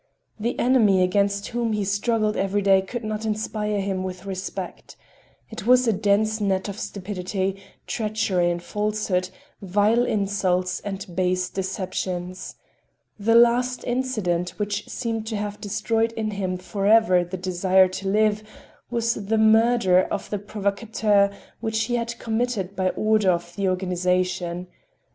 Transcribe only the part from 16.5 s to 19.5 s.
forever the desire to live, was the